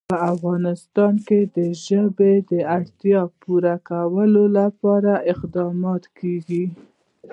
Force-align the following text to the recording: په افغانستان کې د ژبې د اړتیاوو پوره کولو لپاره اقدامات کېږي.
په 0.09 0.17
افغانستان 0.33 1.13
کې 1.27 1.39
د 1.55 1.57
ژبې 1.85 2.33
د 2.51 2.53
اړتیاوو 2.77 3.35
پوره 3.43 3.75
کولو 3.89 4.43
لپاره 4.59 5.11
اقدامات 5.33 6.03
کېږي. 6.19 6.65